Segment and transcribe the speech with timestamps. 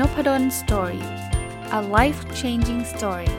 [0.00, 1.04] Nopadol Story
[1.78, 3.30] a life changing story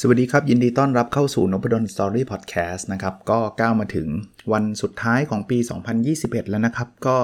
[0.00, 4.08] สวัสดีครับ ยินดีต้อนรับเข้าสู่นพดล Story พอดแคสต์นะครับ ก็ก้าวมาถึง
[4.52, 5.58] วันสุดท้ายของปี
[6.04, 7.16] 2021 แล้วนะครับ ก็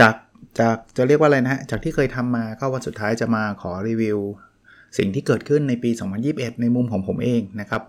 [0.00, 0.14] จาก
[0.60, 4.20] จากจะเรียกว่าอะไรนะฮะจากที่เคยทำมาก็วันสุดท้ายจะมาขอรีวิว
[4.98, 5.90] สิ่งที่เกิดขึ้นในปี
[6.26, 7.82] 2021 ในมุมของผมเองนะครับ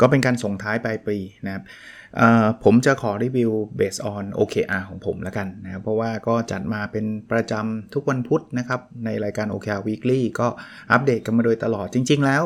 [0.00, 1.64] ก็เป็นการส่งท้ายปลายปีนะครับ
[2.64, 10.48] ผมจะขอรีวิว based on OKR ของผมแล้วกันนะครับเพราะว่าก็จัดมาเป็นประจำทุกวันพุธนะครับ ในรายการ OKR Weekly ก็
[10.92, 12.42] อัปเดตกันมาโดยตลอดจริง ๆ แล้ว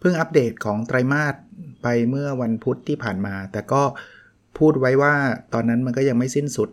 [0.00, 1.34] เพิ่งอัปเดตของไตรมาส
[1.82, 3.82] ไปเมื่อวันพุธที่ผ่านมา แต่ก็
[4.58, 5.14] พูดไว้ว่า
[5.54, 6.68] ตอนนั้นมันก็ยังไม่สิ้นสุด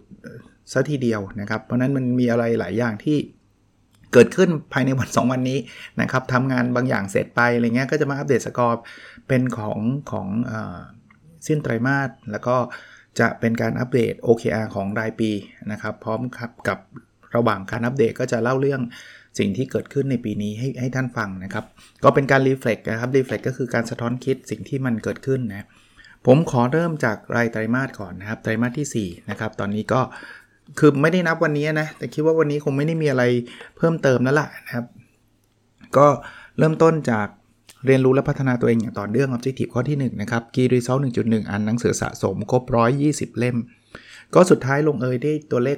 [0.71, 3.18] ซะทีเดียวนะครับ เพราะนั้นมันมีอะไรหลายอย่างที่
[4.14, 5.60] เกิดขึ้นภายในวัน 2 วันนี้
[6.02, 8.80] นะครับทำงานบางอย่างเสร็จไปอะไรเงี้ยก็จะมาอัปเดตสกอร์
[9.27, 9.80] เป็นของ
[10.12, 10.54] ของอ
[11.48, 12.55] สิ้นไตรมาสแล้วก็
[13.20, 15.32] จะเป็นการอัปเดต OKR ของรายปี
[15.72, 16.80] นะครับ พร้อมครับกับ
[17.36, 18.82] ระหว่างการอัปเดตก็จะเล่าเรื่อง
[19.40, 21.66] สิ่งที่เกิดขึ้นในปีนี้ให้ให้ท่านฟังนะครับ
[22.04, 25.68] ก็เป็นการ reflect นะครับ reflect ก็คือการสะท้อนคิดสิ่งที่มันเกิดขึ้นนะ
[26.26, 30.02] ผมขอเริ่มจากรายไตรมาสก่อนนะครับ ไตรมาสที่ 4 นะครับ ตอนนี้ก็
[30.79, 33.23] คือไม่ได้นับวันนี้นะ แต่คิดว่าวันนี้คงไม่ได้มีอะไร
[33.77, 34.85] เพิ่มเติมแล้วล่ะนะครับ
[35.98, 36.07] ก็
[36.57, 37.27] เริ่มต้นจาก
[37.85, 42.63] เรียนรู้และพัฒนาตัวเองอย่างต่อเนื่อง Objective ข้อที่ 1 นะครับ Key Result 1.1 อันหนังสือสะสมครบ
[43.01, 43.57] 120 เล่ม
[44.34, 45.77] ก็สุดท้ายลงเอยได้ตัวเลข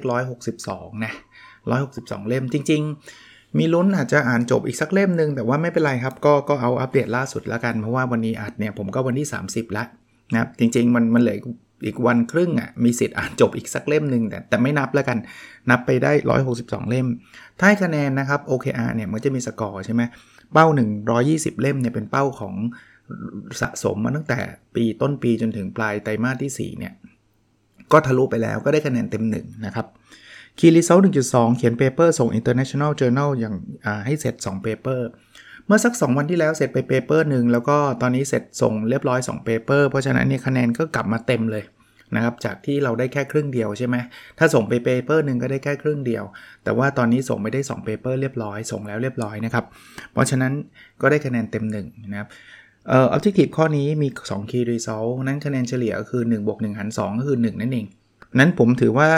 [0.52, 1.12] 162 นะ
[1.70, 2.82] 162 เล่มจริง
[3.20, 9.86] ๆ มีลุ้นอาจจะอ่านจบอีกสักเล่มหนึ่งแต่ว่าไม่เป็นไรครับ ก็ก็เอาอัปเดตล่าสุดแล้วกัน เพราะว่าวันนี้อัดเนี่ยผมก็วันที่ 30 แล้ว
[10.32, 11.38] นะครับจริง ๆ มันมันเหลือ
[11.84, 15.18] อีกวันครึ่งอะมีสิทธิ์อ่านจบอีกสักเล่มหนึ่งแต่แต่ไม่นับแล้วกัน
[15.70, 16.12] นับไปได้
[16.50, 17.06] 162 เล่ม
[17.58, 20.02] ถ้าให้คะแนนนะครับ OKR เนี่ยมันจะมีสกอร์ใช่ไหม
[20.52, 20.66] เป้า
[21.14, 22.54] 120 เล่มเนี่ยเป็นเป้าของ
[23.60, 24.38] สะสมมาตั้งแต่
[24.74, 26.92] ปีต้นปีจนถึงปลายไตรมาสที่ 4 เนี่ย
[27.92, 29.86] ก็ทะลุไปแล้วก็ได้คะแนนเต็ม 1 นะครับ
[30.58, 30.98] key result
[31.28, 33.54] 1.2 เขียน paper ส่ง International Journal อย่าง
[34.06, 35.08] ให้เสร็จ2 paper
[35.66, 41.64] เมื่อสัก 2 วันที่แล้วเสร็จไป paper หนึ่งแล้วก็ตอนนี้เสร็จส่งเรียบร้อย2 paper เพราะฉะนั้นเนี่ยคะแนนก็กลับมาเต็มเลย
[42.16, 43.96] นะครับจากที่เราได้แค่ครึ่งเดียวใช่ไหม
[44.38, 46.24] ถ้าส่งไป paper หนึ่งก็ได้แค่ครึ่งเดียว
[46.64, 49.64] แต่ว่าตอนนี้ส่งไปได้2 paper เรียบร้อย ส่งแล้วเรียบร้อยนะครับ
[50.12, 50.52] เพราะฉะนั้น
[51.00, 52.28] ก็ได้คะแนนเต็ม1นะครับ
[52.88, 57.86] เอ่อ objective ข้อนี้มี 2 key result นั้นคะแนนเฉลี่ยก็คือ1บวก1หาร2ก็คือ 1 นั่นเอง
[58.38, 59.08] นั้นผมถือว่า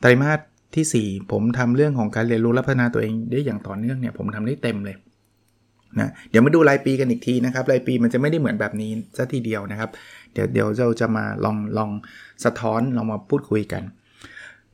[0.00, 0.40] ไตรมาส
[0.76, 4.96] ที่ 4 ผมทำเรื่องของการเรียนรู้และพัฒนาตัวเองได้อย่างต่อเนื่องเนี่ยผมทำได้เต็มเลย
[5.98, 9.90] นะเดี๋ยวมาดูรายปีกันอีกทีนะครับรายปีมันจะไม่ได้เหมือนแบบนี้ซะทีเดียวนะครับ
[10.32, 11.90] เดี๋ยวเดี๋ยวเราจะมาลองลอง
[12.44, 13.82] สะท้อนลองมาพูดคุยกัน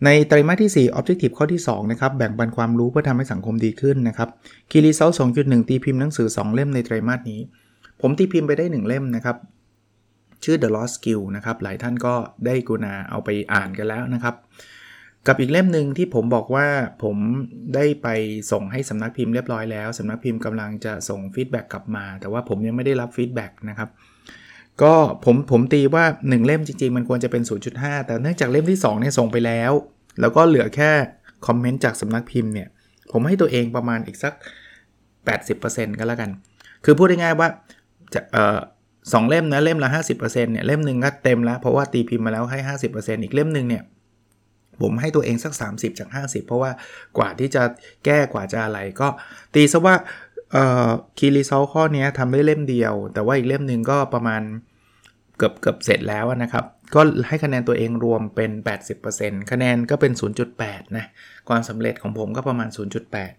[0.04, 4.28] ในไตรมาสที่ 4 Objective ข้อที่2นะครับแบ่งปันความรู้เพื่อทำให้สังคมดีขึ้นนะครับ
[4.70, 5.10] คีรีเซล
[5.40, 7.40] 2.1ตีพิมพ์หนังสือ 2 เล่มในไตรมาสนี้
[8.00, 9.36] ผมตีพิมพ์ไปได้ 1 เล่มนะครับ
[10.44, 12.14] ชื่อ The Lost Skill นะครับหลายท่านก็
[12.46, 14.34] ได้กุณาเอาไปอ่านกันแล้วนะครับ
[15.26, 16.66] กับอีกเล่มหนึ่งที่ผมบอกว่า
[17.02, 17.16] ผม
[17.74, 18.08] ได้ไป
[18.52, 23.88] ส่งให้สำนักพิมพ์เรียบร้อยแล้วสำนักพิมพ์กำลังจะส่ง feedback กลับมา แต่ว่าผมยังไม่ได้รับ feedback นะครับ
[24.82, 27.42] ก็ผมผมตีว่า 1 เล่มจริง ๆ มันควรจะเป็น
[27.74, 29.72] 0.5 แต่เนื่องจากเล่มที่2เนี่ยส่งไปแล้ว
[30.20, 30.90] แล้วก็เหลือแค่
[31.46, 32.68] comment จากสำนักพิมพ์เนี่ย
[33.12, 34.34] ผมให้ตัวเองประมาณอีกสัก
[35.16, 36.30] 80%ก็แล้วกัน
[36.84, 37.48] คือพูดง่ายๆว่า
[38.14, 38.58] จะเอ่อ
[39.12, 42.58] สองเล่มนะเล่มละ 50%เนี่ยเล่มหนึ่งก็เต็มแล้ว เพราะว่าตีพิมพ์มาแล้วให้
[42.92, 43.82] 50%อีกเล่มหนึ่งเนี่ย
[44.82, 46.70] ผมให้ตัวเองสัก 30 จาก 50 เพราะว่า
[47.18, 47.62] กว่าที่จะ
[48.04, 49.08] แก้กว่าจะอะไรก็
[49.54, 49.94] ตีซะว่า
[51.18, 54.42] key result ข้อนี้ทำได้เล่มเดียว แต่ว่าอีกเล่มหนึ่งก็ประมาณ
[55.38, 56.64] เกือบเกือบเสร็จแล้วนะครับ
[56.94, 58.50] ก็ให้คะแนนตัวเองรวมเป็น
[59.00, 60.12] 80%คะแนนก็เป็น
[60.54, 61.06] 0.8 นะ
[61.48, 62.68] ความสำเร็จของผมก็ประมาณ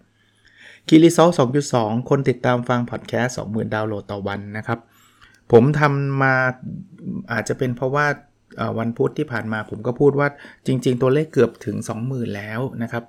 [0.10, 1.30] 0.8 key result
[1.70, 4.80] 2.2 คนติดตามฟังพอดแคสต์20,000 ดาวน์โหลดต่อวันนะครับ
[5.52, 6.34] ผมทำมา
[7.32, 8.06] อาจจะเป็นเพราะว่า
[8.80, 10.28] วันพุธที่ผ่านมาผมก็พูดว่า
[10.66, 11.78] จริง ๆ ตัวเลขเกือบถึง
[12.08, 13.04] 20,000 แล้วนะครับ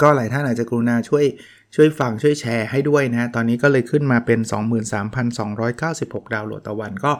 [0.00, 1.24] ก็หลายท่านอาจจะกรุณาช่วย
[1.74, 4.40] ช่วยฟังช่วยแชร์ให้ด้วยนะ ตอนนี้ก็เลยขึ้นมาเป็น
[5.16, 7.12] 23,296 ดาวน์โหลดต่อวัน ก็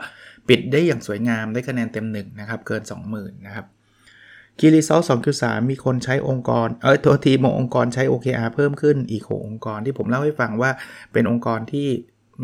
[0.49, 3.65] ปิดได้อย่างสวยงามได้คะแนนเต็ม1นะครับ เกิน 20,000 นะครับ
[4.59, 5.01] คีรีเซล
[5.35, 10.71] 2.3มีคนใช้องค์กร เออตัวทีมองค์กรใช้ OKR เพิ่มขึ้นอีก6องค์กรที่ผมเล่าให้ฟังว่า
[11.13, 11.87] เป็นองค์กรที่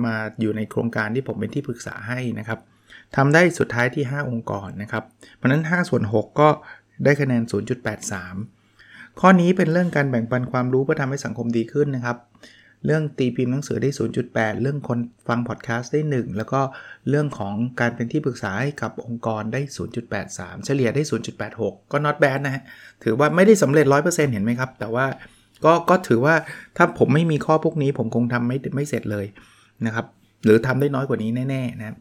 [0.05, 2.59] มาอยู่ในโครงการที่ผมเป็นที่ปรึกษาให้นะครับ
[3.15, 5.03] ทำได้สุดท้ายที่ 5 องค์กรนะครับ
[5.35, 6.49] เพราะนั้น 5 ส่วน 6 ก็
[7.03, 7.43] ได้คะแนน
[8.31, 12.17] 0.83 ข้อนี้เป็นเรื่องการแบ่งปันความรู้เพื่อทำให้สังคมดีขึ้นนะครับ
[12.85, 13.89] เรื่องตีพิมพ์หนังสือได้
[14.25, 16.61] 0.8 เรื่องคนฟังพอดแคสต์ได้ 1 แล้วก็
[17.09, 19.61] เรื่องของการเป็นที่ปรึกษาให้กับองค์กรได้
[20.13, 21.03] 0.83 เฉลี่ยได้
[21.47, 22.63] 0.86 ก็ not bad นะฮะ
[23.03, 25.05] ถือว่าไม่ได้สำเร็จ 100%เห็นไหมครับ แต่ว่า
[25.65, 26.35] ก็ก็ถือว่า
[26.77, 29.25] ถ้าผมไม่มีข้อพวกนี้ผมคงทำไม่ไม่เสร็จเลย
[29.85, 30.05] นะครับ
[30.43, 31.97] หรือทำได้น้อยกว่านี้แน่ๆนะครับ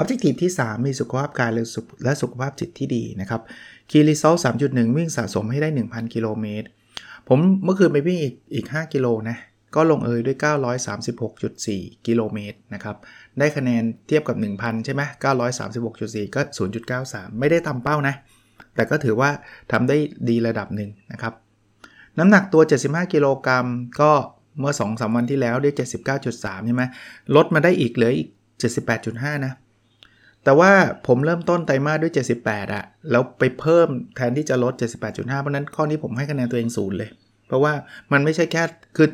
[0.00, 1.50] Objective ที่ 3 มีสุขภาพกาย
[2.04, 3.40] และสุขภาพจิตที่ดีนะครับ
[3.90, 6.66] Key Result 3.1 วิ่งสะสมให้ได้ 1,000 กิโลเมตร
[7.28, 9.36] ผมเมื่อคืนไปวิ่งอีกอีก 5 กิโลนะ
[9.74, 10.36] ก็ลงเอยด้วย
[11.40, 12.96] 936.4 กิโลเมตรนะครับ
[13.38, 15.02] ได้คะแนนเทียบกับ 1,000 ใช่ไหม
[15.64, 16.40] 936.4 ก็
[16.90, 18.14] 0.93 ไม่ได้ทำเป้านะ
[18.74, 19.30] แต่ก็ถือว่า
[19.72, 19.96] ทำได้
[20.28, 21.32] ดีระดับหนึ่งนะครับ
[22.18, 23.66] น้ำหนักตัว 75 กิโลกรัม
[24.00, 24.12] ก็
[24.60, 25.70] เมื่อ 2-3 วันที่แล้วได้
[26.18, 26.84] 79.3 ใช่ไหม
[27.36, 28.28] ลดมาได้อีกเหลืออีก
[28.86, 29.52] 78.5 นะ
[30.44, 30.70] แต่ว่า
[31.06, 32.12] ผมเริ่มต้นไตรมาสด้วย
[32.42, 34.74] 78อะแล้วไปเพิ่มแทนที่จะลด
[35.06, 37.10] 78.5 เพราะนั้นข้อนี้ผมให้คะแนนตัวเองศูนย์เลย
[37.48, 37.72] เพราะว่า
[38.12, 38.62] มันไม่ใช่แค่
[38.96, 39.08] คือ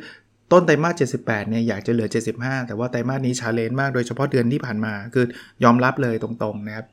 [0.51, 5.25] ต้นไตรมาส 78 เนี่ยอยากจะเหลือ 75 แต่ว่าไตรมาสนี้ชาเลนจ์มากโดยเฉพาะเดือนที่ผ่านมา คือ
[5.63, 6.85] ยอมรับเลยตรงๆนะครับ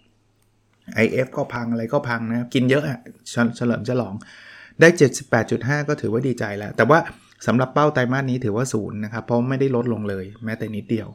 [1.05, 2.99] IF ก็พังอะไรก็พังนะกินเยอะอะ
[3.57, 4.15] เฉลิมฉลอง
[4.81, 4.89] ได้
[5.39, 6.99] 78.5 ก็ถือว่าดีใจแล้ว แต่ว่า
[7.47, 11.09] สำหรับเป้าไตรมาสนี้ถือว่าศูนย์นะครับเพราะไม่ได้ลดลงเลย แม้แต่นิดเดียว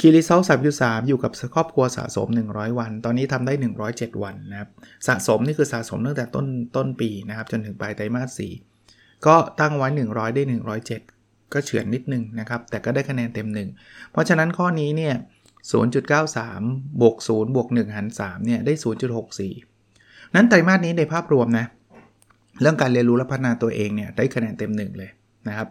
[0.00, 3.54] คีรีเซลสามสามอยู่กับครอบครัวสะสม 100 วัน ตอนนี้ทำได้
[3.88, 4.70] 107 วันนะครับ
[5.08, 6.46] สะสมนี่คือสะสมตั้งแต่ต้น
[6.76, 8.40] ต้นปีนะครับ จนถึงปลายไตรมาส
[8.80, 10.42] 4ก็ตั้งไว้ 100 ได้
[10.96, 13.48] 107 ก็เฉือนนิดนึงนะครับ แต่ก็ได้คะแนนเต็ม
[13.78, 15.14] 1 เพราะฉะนั้นข้อนี้เนี่ย
[16.22, 18.74] 0.93 บวก 0 บวก 1 หาร 3 เนี่ย ได้
[19.54, 21.66] 0.64 นั้นไตรมาสนี้ในภาพรวมนะ
[22.60, 25.10] เรื่องการเรียนรู้และพัฒนาตัวเองเนี่ย ได้คะแนนเต็ม 1 เลย
[25.48, 25.68] นะครับ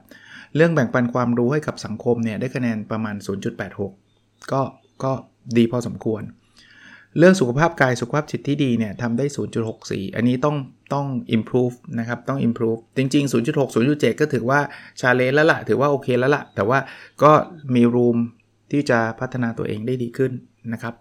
[0.56, 4.03] เรื่องแบ่งปันความรู้ให้กับสังคมเนี่ย ได้คะแนนประมาณ 0.86
[4.51, 4.62] ก็
[5.04, 5.12] ก็
[5.57, 6.22] ดีพอสมควร
[7.18, 9.25] เรื่องสุขภาพกายสุขภาพจิตที่ดีเนี่ยทำได้
[9.72, 10.57] 0.64 อันนี้ต้อง
[10.94, 11.07] ต้อง
[11.38, 14.60] improve นะครับ ต้อง improve จริง ๆ 0.6 0.7 ก็ถือว่า
[15.00, 16.80] ชาเลนจ์แล้วละ่ะ ถือว่าโอเคแล้วละ่ะ แต่ว่า
[17.24, 17.31] ก็
[17.75, 18.18] มี room
[18.72, 20.31] ที่จะพัฒนาตัวเองได้ดีขึ้น
[20.74, 20.94] นะครับ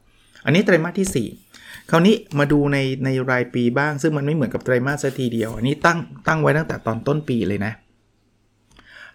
[0.44, 5.98] อันนี้ไตรมาสที่ 4 คราวนี้มาดูในในรายปีบ้าง ซึ่งมันไม่เหมือนกับไตรมาสทีเดียว อันนี้ตั้ง
[6.28, 7.72] ตั้งไว้ตั้งแต่ตอนต้นปีเลยนะ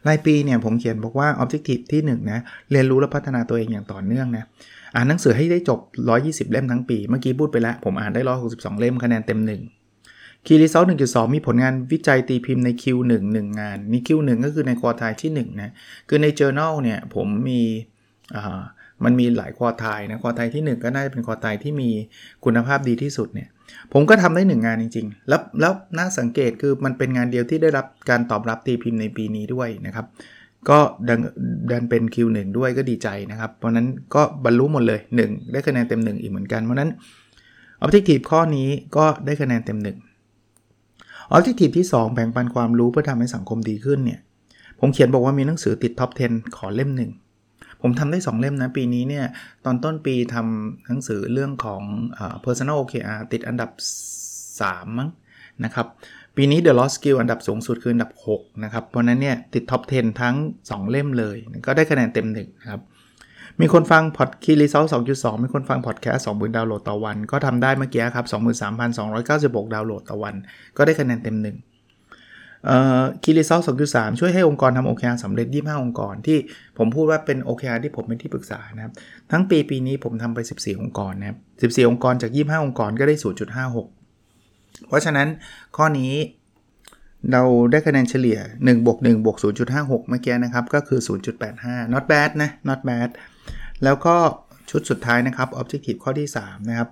[0.07, 2.39] รายปีเนี่ยผมเขียนบอกว่า Objective ที่1นะ
[2.71, 4.43] เรียนรู้และพัฒนาตัวเองอย่างต่อเนื่องนะ
[4.95, 5.79] อ่านหนังสือให้ได้จบ
[6.15, 8.21] 120 เล่มทั้งปี เมื่อกี้พูดไปแล้ว ผมอ่านได้
[8.51, 9.39] 162 เล่มคะแนนเต็ม
[9.87, 15.71] 1 คีรีเซล1.2 มีผลงานวิจัยตีพิมพ์ใน Q1 1 งานมี Q1 ก็คือในควอไทที่1นะ
[16.07, 17.61] คือใน journal เนี่ยผมมี
[19.03, 21.89] มันมีหลายควอไทนะควอไทที่ 1 ก็น่าจะเป็นควอไทที่มี
[22.45, 23.49] คุณภาพดีที่สุดเนี่ย
[23.93, 30.05] ผมก็ทำได้1งานจริง ๆ แล้วแล้วน่าสังเกตคือมันเป็นงานเดียวที่ได้รับการตอบรับตีพิมพ์ในปีนี้ด้วยนะครับ
[30.69, 31.19] ก็ดัน
[31.71, 36.89] ดันเป็น Q1 ด้วยก็ดีใจนะครับ เพราะนั้นก็บรรลุหมดเลย 1 ได้คะแนนเต็ม 1 อีกเหมือนกัน เพราะนั้น
[37.83, 39.79] Objective ข้อนี้ก็ได้คะแนนเต็ม
[40.53, 44.19] 1 Objective ที่ 2 แบ่งปันความรู้เพื่อทำให้สังคมดีขึ้นเนี่ย
[44.79, 47.11] ผมเขียนบอกว่ามีหนังสือติดท็อป 10 ขอเล่มหนึ่ง
[47.81, 49.25] ผมทำได้ 2 เล่มนะ ปีนี้เนี่ย
[49.65, 51.83] ตอนต้นปีทำหนังสือเรื่องของ
[52.45, 53.71] personal OKR ติดอันดับ
[54.51, 55.09] 3 มั้ง
[55.63, 55.87] นะครับ
[56.35, 60.35] ปีนี้ The Lost Skill อันดับสูงสุดคืออันดับ 6 นะครับ เพราะนั้นเนี่ย ติดท็อป 10 ทั้ง
[60.67, 61.35] 2 เล่มเลย
[61.65, 62.81] ก็ได้คะแนนเต็ม1นะครับ
[63.61, 68.25] มีคนฟังพอด key result 2.2มีคนฟังพอดแคสต์20,000ดาวน์โหลดต่อวัน ก็ทำได้เมื่อกี้ครับ
[69.05, 70.35] 23,296ดาวน์โหลดต่อวัน
[70.77, 71.76] ก็ได้คะแนนเต็ม1
[73.23, 76.37] key result 2.3ช่วยให้องค์กรทำ OKR สำเร็จ 25 องค์กรที่
[76.77, 78.93] ผมพูดว่าเป็น OKR ที่ผมเป็นที่ปรึกษานะครับ
[79.31, 83.15] ทั้งปีปีนี้ผมทำไป 14 องค์กรนะครับ 14 องค์กรจาก 25 องค์กรก็ได้
[84.01, 85.27] 0.56 เพราะฉะนั้น
[85.77, 86.13] ข้อนี้
[87.31, 89.37] เราได้คะแนนเฉลี่ย1บวก1บวก
[89.73, 90.99] 0.56 เมื่อกี้นะครับ ก็คือ
[91.45, 93.09] 0.85 not bad นะ not bad
[93.83, 94.15] แล้วก็
[94.69, 96.89] ชุดสุดท้ายนะครับ objective ข้อที่ 3 นะครับ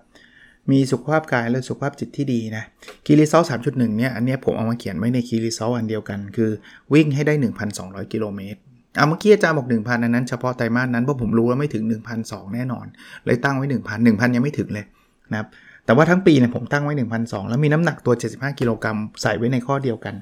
[0.72, 2.64] มีสุขภาพกายและสุขภาพจิตที่ดีนะ
[3.06, 6.52] key result 3.1เนี่ยอันนี้ผมเอามาเขียนไว้ใน key result อันเดียวกัน คือ
[6.94, 7.34] วิ่งให้ได้
[7.74, 8.60] 1,200 กิโลเมตร
[8.96, 11.84] เอาเมื่อกี้อาจารย์บอก 1,000อันนั้นเฉพาะไตรมาสนั้นเพราะผมรู้ว่าไม่ถึง
[12.20, 12.86] 1,200 แน่นอน
[13.26, 14.86] เลยตั้งไว้ 1,000 1,000 ยังไม่ถึงเลย
[15.32, 15.48] นะครับ
[15.86, 20.16] แต่ว่าทั้งปีเนี่ยผมตั้งไว้ 1,200 แล้วมีน้ำหนักตัว 75 กิโลกรัมใส่ไว้ในข้อเดียวกัน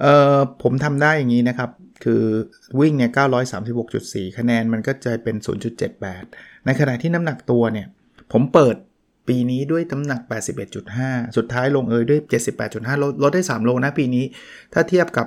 [0.00, 1.70] เอ่อผมทำได้อย่างนี้นะครับ
[2.04, 2.22] คือ
[2.80, 3.10] วิ่งเนี่ย
[3.72, 5.36] 936.4 คะแนนมันก็จะเป็น
[6.00, 7.86] 0.78 ในขณะที่น้ำหนักตัวเนี่ย
[8.32, 8.76] ผมเปิด
[9.28, 10.20] ปีนี้ด้วยน้ำหนัก
[10.78, 12.20] 81.5 สุดท้ายลงเอยด้วย
[12.62, 14.24] 78.5 ลดลดได้ 3 โลนะปีนี้
[14.72, 15.26] ถ้าเทียบกับ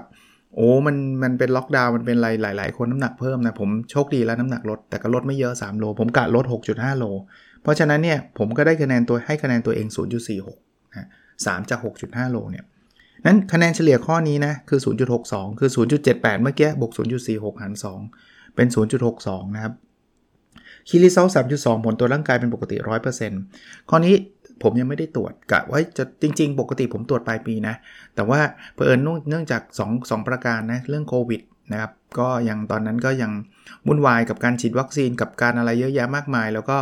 [0.55, 7.05] โอ้มันมันเป็นล็อกดาวน์มันเป็นอะไรหลาย ๆ คนน้ำหนักเพิ่มนะ ผมโชคดีแล้วน้ำหนักลด แต่ก็ลดไม่เยอะ 3 โล ผมกะลด 6.5 โล
[7.61, 9.87] เพราะฉะนั้นเนี่ยผมก็ได้คะแนนตัวให้คะแนนตัวเอง
[10.41, 12.65] 0.46 นะ 3 จาก 6.5 โลเนี่ย
[13.25, 14.79] นั้นคะแนนเฉลี่ยข้อนี้นะคือ
[15.19, 16.91] 0.62 คือ 0.78 เมื่อกี้บวก
[17.27, 17.73] 0.46 หาร
[18.15, 18.67] 2 เป็น
[19.11, 19.73] 0.62 นะครับ
[20.87, 22.75] คีรีเซล3.2ผลตัวร่างกายเป็นปกติ
[23.33, 24.15] 100%ข้อนี้
[24.63, 27.75] ผมยังไม่ได้ตรวจกะว่าจะจริง ๆ ปกติผมตรวจปลายปีนะ
[28.15, 28.39] แต่ว่า
[28.73, 31.41] เผอิญเนื่องจาก2 2ประการนะเรื่องโควิด
[31.71, 33.31] นะครับก็ยังตอนนั้นก็ยัง
[33.87, 36.77] วุ่นวายกับการฉีดวัคซีนกับการอะไรเยอะแยะมากมาย แล้วก็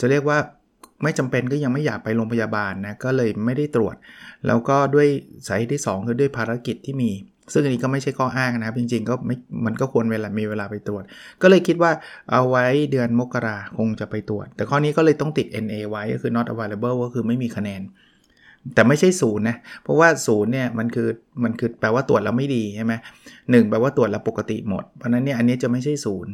[0.00, 0.38] จะเรียกว่า
[1.02, 3.94] ไม่จำเป็นก็ยังไม่อยากไปโรงพยาบาลนะก็เลยไม่ได้ตรวจ
[4.46, 5.08] แล้วก็ด้วย
[5.46, 7.10] สาเหตุที่ 2 คือด้วยภารกิจที่มี
[7.52, 9.36] ซึ่งอันนี้ก็ไม่ใช่ข้ออ้างนะครับ จริงๆก็ไม่
[9.66, 11.02] มันก็ควรเวลามีเวลาไปตรวจ
[11.42, 11.90] ก็เลยคิดว่า
[12.32, 17.82] เอาไว้เดือนมกราคงจะไปตรวจ แต่ข้อนี้ก็เลยต้องติด NA ไว้ก็คือ not available ก็คือไม่มีคะแนน
[18.74, 21.08] แต่ไม่ใช่ศูนย์นะ เพราะว่าศูนย์เนี่ยมันคือ
[21.44, 22.94] มันคือแปลว่าตรวจแล้วไม่ดีใช่ไหม
[23.50, 26.32] หนึ่งแปลว่าตรวจแล้วปกติหมด เพราะนั้นเนี่ยอันนี้จะไม่ใช่ศูนย์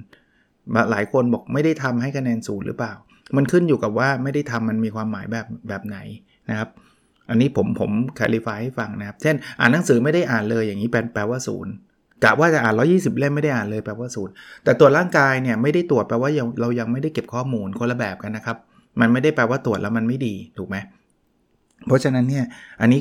[0.90, 2.92] หลายคนบอกไม่ได้ทำให้คะแนนศูนย์หรือเปล่า
[3.36, 5.98] มันขึ้นอยู่กับว่าไม่ได้ทำมันมีความหมายแบบแบบไหน
[6.50, 6.68] นะครับ
[7.30, 11.72] อันนี้ผมผมคลิฟายให้ฟังนะครับ เช่น อ่านหนังสือไม่ได้อ่านเลยอย่างนี้แปลแปลว่าศูนย์
[12.24, 14.32] กะว่าจะอ่าน 120 เล่มไม่ได้อ่านเลยแปลว่าศูนย์
[14.64, 18.56] แต่ตรวจร่างกายเนี่ยไม่ได้ตรวจแปลว่าเรายังไม่ได้เก็บข้อมูลคนละแบบกันนะครับ
[19.00, 20.76] มันไม่ได้แปลว่าตรวจแล้วมันไม่ดีถูกไหม
[21.86, 22.44] เพราะฉะนั้นเนี่ย
[22.80, 23.00] อันนี้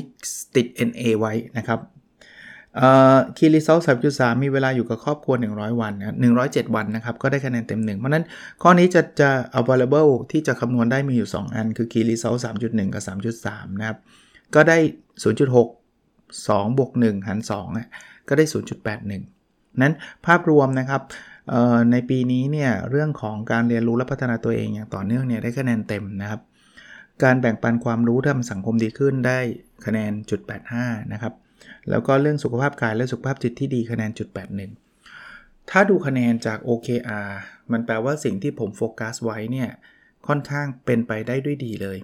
[0.56, 1.78] ติด NA ไว้นะครับ
[3.36, 8.24] key result สามจุดสามมีเวลาอยู่กับครอบครัว 100 วันนะ107วันนะครับ ก็ได้คะแนนเต็มหนึ่งเพราะนั้น
[8.62, 13.98] ข้อนี้จะจะ available ที่จะคำนวณได้มีอยู่ 2 อัน คือ key result สามจุดหนึ่งกับสามจุดสามนะครับ
[14.54, 14.78] ก็ได้
[15.22, 17.38] 0.62บวก1หาร
[17.84, 18.44] 2ก็ได้
[18.92, 19.92] 0.81นั้น
[20.26, 21.02] ภาพรวมนะครับ
[21.92, 26.40] ในปีนี้เนี่ยเรื่องของการเรียนรู้และพัฒนาตัวเองอย่างต่อเนื่องเนี่ยได้คะแนนเต็มนะครับ
[27.22, 29.38] การแบ่งปันความรู้ทำสังคมดีขึ้นได้
[29.86, 30.40] คะแนนจุด
[30.76, 31.32] 85นะครับ
[31.90, 34.28] แล้วก็เรื่องสุขภาพกายและสุขภาพจิตที่ดีคะแนนจุด
[34.98, 37.30] 81 ถ้าดูคะแนนจาก OKR
[37.72, 39.70] มันแปลว่าสิ่งที่ผมโฟกัสไว้เนี่ย
[40.26, 41.98] ค่อนข้างเป็นไปได้ด้วยดีเลย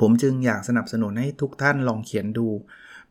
[0.00, 2.48] ผมจึงอยากสนับสนุนให้ทุกท่านลองเขียนดู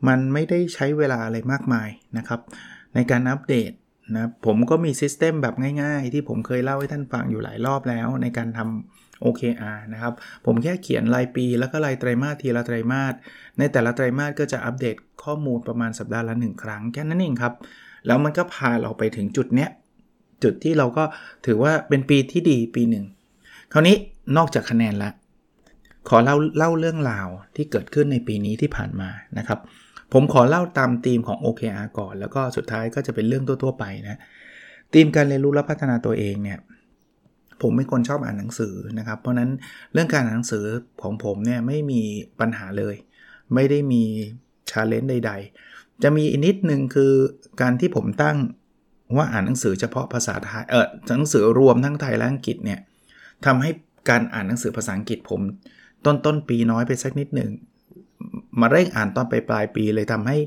[0.07, 2.39] มันไม่ได้ใช้เวลาอะไรมากมายนะครับ
[2.95, 3.71] ในการอัปเดต
[4.15, 10.13] นะผมก็มีซิสเต็มแบบง่ายๆ ที่ผมเคยเล่าให้ท่านฟังอยู่หลายรอบแล้วในการทำ OKR นะครับ
[10.45, 13.13] ผมแค่เขียนรายปี แล้วก็รายไตรมาสทีละไตรมาส
[13.57, 17.53] ในแต่ละไตรมาสก็จะอัปเดตข้อมูลประมาณสัปดาห์ละหนึ่งครั้งแค่นั้นเองครับ
[18.07, 19.69] แล้วมันก็พาเราไปถึงจุดเนี้ย
[20.43, 21.03] จุดที่เราก็
[21.45, 23.05] ถือว่าเป็นปีที่ดีปีหนึ่ง
[23.73, 23.95] คราวนี้
[24.37, 25.11] นอกจากคะแนนละ
[26.09, 29.59] ขอเล่าเล่าเรื่องราวที่เกิดขึ้นในปีนี้ที่ผ่านมานะครับ
[30.13, 34.19] ผมขอเล่าตามธีมของ OKR ก่อน แล้วก็สุดท้ายก็จะเป็นเรื่องทั่วๆไปนะ
[34.93, 36.59] ธีมการเรียนรู้และพัฒนาตัวเองเนี่ย
[37.61, 39.49] ผมไม่คนชอบอ่านหนังสือนะครับ เพราะนั้น
[39.93, 40.65] เรื่องการอ่านหนังสือ
[41.01, 42.01] ของผมเนี่ยไม่มี
[42.39, 42.95] ปัญหาเลย
[43.53, 44.03] ไม่ได้มี
[44.69, 45.31] ชาเลนจ์ใด
[45.67, 47.13] ๆ จะมีอีกนิดนึงคือ
[47.61, 48.37] การที่ผมตั้ง
[49.15, 50.87] ว่าอ่านหนังสือเฉพาะภาษาไทยเออ
[51.17, 52.79] หนังสือรวมทั้งไทยและอังกฤษเนี่ย
[53.45, 53.71] ทำให้
[54.09, 55.41] การอ่านหนังสือภาษาอังกฤษผม
[56.05, 57.51] ต้นต้นปีน้อยไปสักนิดหนึ่ง
[58.61, 60.37] มาเร่งอ่านตอนปลายปลายปีเลยทำให้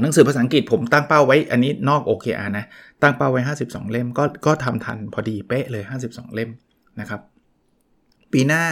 [0.00, 2.64] หนังสือภาษาอังกฤษผมตั้งเป้าไว้อันนี้นอกโอเนะ
[3.02, 6.50] ตั้งเป้าไว้ 52 เล่มก็ก็ทำทันพอดีเป๊ะเลย 52 เล่ม
[7.00, 7.20] นะครับ
[8.32, 8.62] ปีหน้า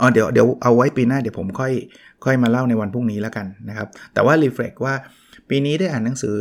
[0.00, 1.72] อ๋อเดี๋ยวเดี๋ยวเอาไว้ปีหน้าเดี๋ยวผมค่อย
[2.24, 4.94] ค่อยมาเล่าในวันพรุ่งนี้แล้วกันนะครับ แต่ว่ารีเฟล็กว่า
[5.48, 6.34] ปีนี้ได้อ่านหนังสือ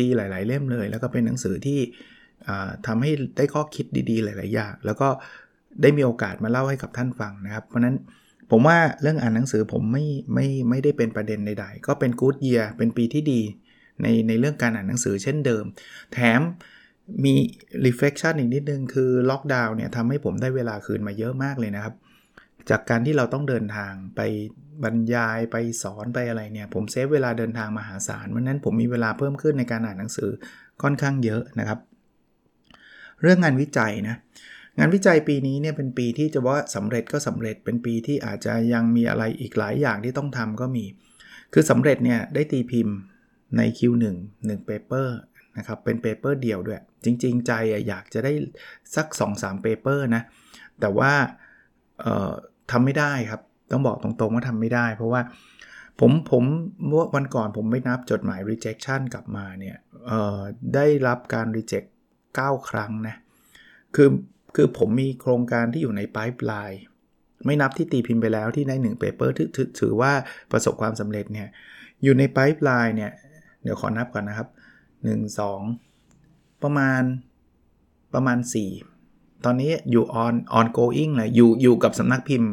[0.00, 1.78] ดีๆ หลาย ๆ เล่มเลย แล้วก็เป็นหนังสือที่
[2.86, 5.08] ทำให้ได้ข้อคิดดีๆ หลาย ๆ อย่าง แล้วก็
[5.82, 7.96] ได้มีโอกาสมาเล่าให้กับท่านฟังนะครับ เพราะนั้น
[8.54, 10.04] ผมว่าเรื่องอ่านหนังสือผมไม่
[10.34, 13.40] ไม่ไม่ได้เป็นประเด็นใดๆ ก็เป็นกู๊ดเยียเป็นปีที่ดี
[14.02, 15.64] ในในเรื่องการอ่านหนังสือเช่นเดิม
[16.12, 16.40] แถม
[17.24, 17.34] มี
[17.86, 21.94] reflection อีกนิดนึงคือล็อกดาวน์เนี่ยทำให้ผมได้เวลาคืนมาเยอะมากเลยนะครับ
[22.70, 24.20] จากการที่เราต้องเดินทางไป
[24.82, 30.30] บรรยายไปสอนไปอะไรเนี่ย ผมเซฟเวลาเดินทางมาหาศาลวันนั้นผมมีเวลาเพิ่มขึ้นในการอ่านหนังสือ
[30.82, 31.78] ค่อนข้างเยอะนะครับ
[33.22, 34.16] เรื่องงานวิจัยนะ
[34.78, 40.84] งานวิจัยปีนี้เนี่ยเป็นปีที่จะว่าสำเร็จก็สำเร็จเป็นปีที่อาจจะยังมีอะไรอีกหลายอย่างที่ต้องทำก็มี
[41.52, 42.96] คือสำเร็จเนี่ยได้ตีพิมพ์
[43.56, 44.04] ใน Q1
[44.40, 45.08] 1 paper
[45.58, 47.52] นะครับเป็นเปเปอร์เดียวด้วย จริง ๆ ใจ
[47.88, 48.32] อยากจะได้
[48.96, 50.22] สัก 2-3 paper นะ
[50.80, 51.12] แต่ว่า
[52.70, 55.20] ทำไม่ได้ครับ ต้องบอกตรงๆว่าทำไม่ได้ เพราะว่า
[56.00, 56.44] ผมผม
[57.14, 59.76] วันก่อนผมไม่นับจดหมาย rejection กลับมาเนี่ย
[60.74, 61.88] ได้รับการ reject
[62.28, 63.16] 9 ครั้งนะ
[63.94, 64.08] คือ
[64.56, 66.78] คือผมมีโครงการที่อยู่ใน pipeline
[67.46, 69.48] ไม่นับที่ตีพิมพ์ไปแล้วที่ได้1 paper ถือ
[69.80, 70.12] ถือว่า
[70.52, 71.48] ประสบความสำเร็จเนี่ย
[72.02, 73.12] อยู่ใน pipeline เนี่ย
[73.62, 74.48] เดี๋ยวขอนับก่อนนะครับ
[75.12, 75.38] 1
[75.98, 77.02] 2 ประมาณ
[78.14, 78.38] ประมาณ
[78.92, 82.50] 4 ตอนนี้อยู่ on ongoing เลยอยู่อยู่กับสำนักพิมพ์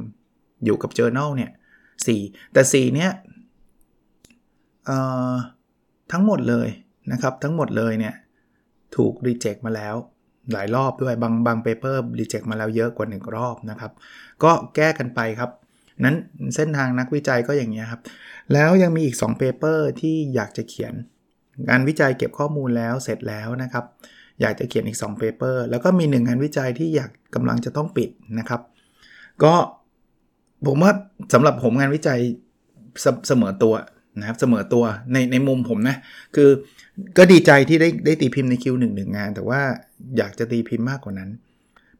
[0.65, 1.51] อยู่กับ journal เนี่ย
[2.05, 2.21] สี่
[2.53, 3.11] แต่สี่เนี้ย
[6.11, 6.67] ทั้งหมดเลย
[7.11, 8.15] นะครับ ทั้งหมดเลยเนี่ย
[8.95, 9.95] ถูก reject มาแล้ว
[10.53, 13.91] หลายรอบด้วยบางบางเปเปอร์ reject มาแล้วเยอะกว่า 1 รอบนะครับ
[14.43, 15.51] ก็แก้กันไปครับ
[16.03, 16.15] นั้น
[16.55, 18.01] เส้นทางนักวิจัยก็อย่างนี้ครับ
[18.53, 20.93] แล้วยังมีอีก2 paper ที่อยากจะเขียน
[21.69, 23.85] งานวิจัยเก็บข้อมูลแล้วเสร็จแล้วนะครับ
[24.41, 28.61] อยากจะเขียนอีก2 paper แล้วก็มี1งานวิจัยที่อยากกำลังจะต้องปิดนะครับ
[29.43, 29.53] ก็
[30.67, 30.91] ผมว่า
[31.33, 32.19] สำหรับผมงานวิจัย
[33.01, 33.73] เสเสมอตัว
[34.19, 34.83] นะครับเสมอตัว
[35.13, 35.97] ในในมุมผมนะ
[36.35, 36.49] คือ
[37.17, 39.61] ก็ดีใจที่ได้ได้ตีพิมพ์ในคิวหนึ่งหนึ่งงาน แต่ว่า
[40.17, 41.29] อยากจะตีพิมพ์มากกว่านั้น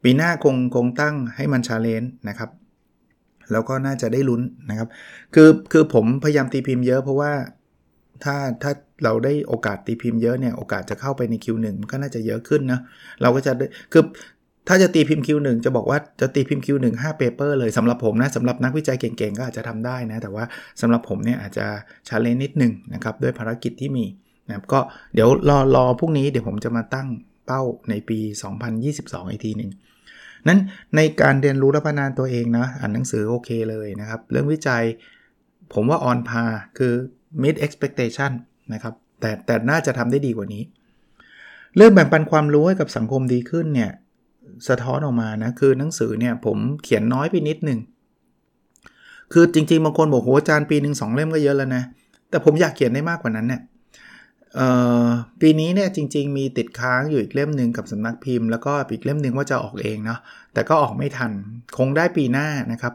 [0.04, 2.50] ปีหน้าคงคงตั้งให้มันชาเลนจ์นะครับ
[3.52, 4.88] แล้วก็น่าจะได้ลุ้นนะครับ
[5.36, 7.32] คือคือผมพยายามตีพิมพ์เยอะเพราะว่า
[8.24, 8.72] ถ้าถ้า
[9.04, 12.80] เราได้โอกาสตีพิมพ์เยอะเนี่ยโอกาสจะเข้าไปใน Q1 มันก็น่าจะเยอะขึ้นนะ
[13.22, 13.52] เราก็จะ
[13.92, 14.04] คือ
[14.70, 20.44] ถ้าจะตีพิมพ์ Q1 จะบอกว่าจะตีพิมพ์ Q1 5 paper เลยสำหรับผมนะสำหรับนักวิจัยเก่งๆ ก็อาจจะทำได้นะ แต่ว่า
[20.82, 21.66] สำหรับผมเนี่ยอาจจะ
[22.08, 24.06] ชาเลนจ์นิดหนึ่งนะครับ ด้วยภารกิจที่มี
[24.48, 24.80] นะครับก็
[25.14, 27.08] เดี๋ยวรอรอพรุ่งนี้เดี๋ยวผมจะมาตั้ง
[27.46, 28.20] เป้าในปี
[28.76, 29.72] 2022 อีกทีหนึ่ง
[30.48, 30.60] นั้น
[30.96, 34.84] ในการเรียนรู้และพัฒนาตัวเองนะอ่านหนังสือโอเคเลยนะครับ เรื่องวิจัย
[35.74, 36.94] ผมว่า on par คือ
[37.44, 38.32] mid expectation
[38.74, 40.64] นะครับแต่แต่น่าจะทำได้ดีกว่านี้
[41.76, 43.92] เรื่องแบ่งปันความรู้ให้กับสังคมดีขึ้นเนี่ย
[44.68, 47.80] สะท้อนออกมานะคือหนังสือเนี่ยผมเขียนน้อยไปนิดหนึ่ง
[49.34, 51.84] คือจริงๆบางคนบอกโหอาจารย์ปีหนึ่งสองเล่มก็เยอะแล้วนะ
[52.30, 53.62] แต่ผมอยากเขียนได้มากกว่านั้นเนี่ย
[55.42, 60.20] ปีนี้เนี่ยจริง ๆ มีติดค้างอยู่อีกเล่มหนึ่งกับสำนักพิมพ์แล้วก็อีกเล่มหนึ่งว่าจะออกเองเนาะ
[60.54, 61.32] แต่ก็ออกไม่ทัน
[61.78, 62.94] คงได้ปีหน้านะครับ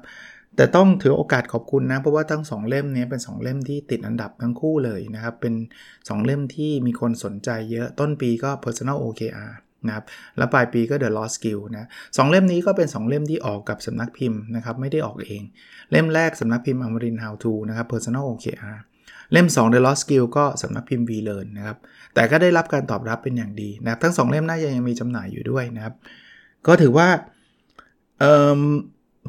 [0.56, 5.54] แต่ต้องถือโอกาสขอบคุณนะ เพราะว่าทั้ง 2 เล่มนี้เป็น 2 เล่มที่ติดอันดับทั้งคู่เลยนะครับ เป็น
[5.90, 9.52] 2 เล่มที่มีคนสนใจเยอะต้นปีก็ personal OKR
[9.86, 10.04] นะครับ
[10.36, 15.42] แล้วปลายปีก็ The Lost Skill นะสองเล่มนี้ก็เป็น 2 เล่มที่ออกกับสำนักพิมพ์นะครับไม่ได้ออกเอง
[15.90, 18.78] เล่มแรกสำนักพิมพ์อมริน How to นะครับ personal OKR
[19.32, 21.76] เล่ม 2 The Lost Skill ก็สำนักพิมพ์ V Learn นะครับ
[22.14, 25.94] แต่ก็ได้รับการตอบรับเป็นอย่างดีนะครับทั้ง 2 เล่มน่าจะยังมีจำหน่ายอยู่ด้วยนะครับ
[26.66, 27.08] ก็ถือว่า
[28.22, 28.24] อ
[28.58, 28.60] อ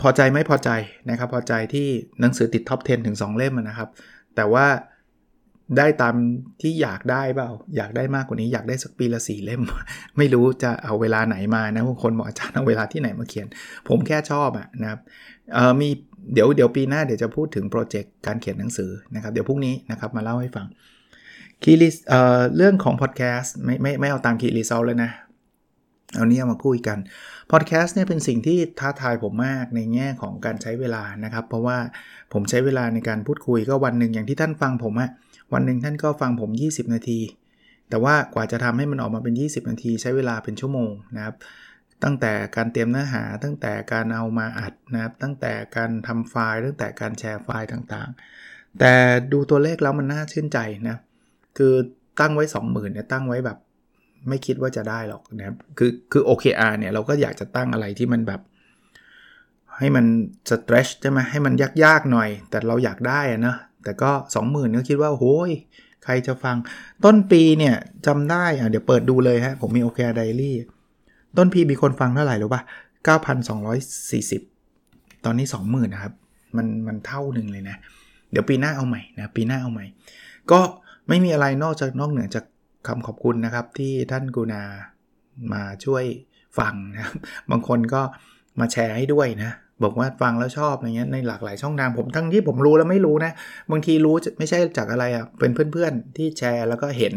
[0.02, 0.70] พอใจไม่พอใจ
[1.10, 1.88] นะครับพอใจที่
[2.22, 3.90] หนังสือติด top 10 ถึง 2 เล่มนะครับ
[4.36, 4.66] แต่ว่า
[5.78, 6.16] ได้ตาม
[6.62, 9.62] ที่อยากได้เปล่า อยากได้มากกว่านี้อยากได้สักปีละสี่เล่ม
[10.18, 13.48] ไม่รู้จะเอาเวลาไหนมานะบางคนบอกอาจารย์เอาเวลาที่ไหนมาเขียน
[13.88, 15.00] ผมแค่ชอบอะนะครับ
[15.82, 15.90] มี
[16.34, 20.68] เดี๋ยวเดี๋ยวปีหน้าเดี๋ยวจะพูดถึง project การเขียนหนังสือนะครับ เดี๋ยวพรุ่งนี้นะครับมาเล่าให้ฟัง
[21.64, 25.12] key re เอ่อเรื่องของพอดแคสต์ไม่ไม่ไม่เอาตาม key result เลยนะ
[26.16, 26.98] เอาเนี้มาคุยกัน
[27.52, 31.78] พอดแคสต์เนี่ยเป็นสิ่งที่ท้าทายผมมากในแง่ของการใช้เวลานะครับ เพราะว่า
[32.34, 35.12] ผมใช้เวลาในการพูดคุยก็วันหนึ่งอย่างที่ท่านฟังผมอะ
[35.54, 37.20] วันหนึ่งท่านก็ฟังผม 20 นาที
[37.90, 41.36] แต่ว่ากว่าจะทำให้มันออกมาเป็น 20 นาที ใช้เวลาเป็นชั่วโมงนะครับ
[42.04, 48.94] ตั้งแต่การเตรียมเนื้อหาตั้งแต่การเอามาอัดนะครับตั้งแต่การทำไฟล์ ตั้งแต่การแชร์ไฟล์ต่างๆ แต่
[49.32, 50.98] ดูตัวเลขแล้วมันน่าชื่นใจนะ
[51.58, 51.74] คือ
[52.20, 53.58] ตั้งไว้ 20,000เนี่ยตั้งไว้แบบ
[54.30, 58.42] ไม่คิดว่าจะได้หรอกนะครับคือคือ OKR เนี่ยเราก็อยากจะตั้งอะไรที่มันแบบ
[59.78, 60.06] ให้มัน
[60.50, 61.54] stretch ใช่ไหมให้มัน
[61.84, 64.12] ยากๆหน่อย แต่เราอยากได้อะนะ แต่ก็
[64.44, 65.52] 20,000 ก็คิดว่าโอ้ย
[66.04, 66.56] ใครจะฟัง
[67.06, 70.52] ต้นปีเนี่ยจำได้อะเดี๋ยวเปิดดูเลยฮะ ผมมี OKR Diary
[71.38, 72.62] ต้นพีมีคนฟังเท่าไหร่รู้ป่ะ
[74.34, 76.14] 9,240 ตอนนี้ 20,000 นะครับ
[76.58, 77.78] มันมันเท่าหนึ่งเลยนะ
[78.32, 79.86] เดี๋ยวปีหน้าเอาใหม่นะ ปีหน้าเอาใหม่
[80.52, 80.60] ก็
[81.08, 82.46] ไม่มีอะไรนอกจากนอกเหนือจาก
[82.88, 84.62] คำขอบคุณนะครับ ที่ท่านกูนา
[85.54, 86.04] มาช่วย
[86.58, 87.12] ฟังนะ
[87.52, 88.02] บางคนก็
[88.60, 89.52] มาแชร์ให้ด้วยนะ
[89.84, 93.32] บอกว่าฟังแล้วชอบอะไรเงี้ยในหลากหลายช่องทางผมทั้งที่ผมรู้แล้วไม่รู้นะ
[93.72, 97.14] บางทีรู้ไม่ใช่จากอะไรอะ่ะเป็นเพื่อนๆที่แชร์แล้วก็เห็น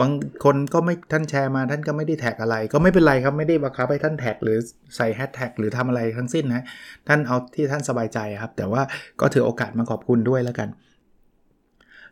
[0.00, 0.10] บาง
[0.44, 4.58] คนก็ไม่ท่านแชร์มาท่านก็ไม่ได้แท็กอะไร ก็ไม่เป็นไรครับไม่ได้บังคับให้ท่านแท็กหรือ
[4.96, 6.62] ใส่แฮชแท็กหรือทำอะไรทั้งสิ้นนะ
[7.08, 8.82] ท่านเอาที่ท่านสบายใจครับ แต่ว่า
[9.20, 10.68] ก็ถือโอกาสมาขอบคุณด้วยแล้วกัน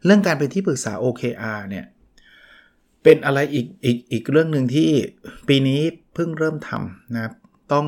[0.04, 1.84] เรื่องการเป็นที่ปรึกษา OKR เนี่ย
[3.02, 4.88] เป็นอะไรอีกอีกอีกเรื่องหนึ่งที่
[5.48, 5.80] ปีนี้
[6.14, 7.30] เพิ่งเริ่มทำนะ
[7.72, 7.86] ต้อง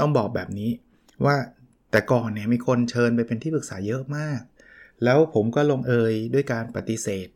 [0.00, 0.70] ต้องบอกแบบนี้
[1.24, 1.36] ว่า
[1.90, 4.40] แต่ก่อนเนี่ยมีคนเชิญไปเป็นที่ปรึกษาเยอะมาก
[5.04, 7.28] แล้วผมก็ลงเอยด้วยการปฏิเสธ